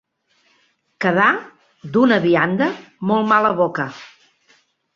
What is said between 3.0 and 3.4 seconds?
molt